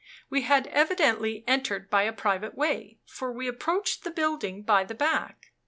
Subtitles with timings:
[0.31, 4.95] We had evidently entered by a private way, for we approached the building by the
[4.95, 5.51] back.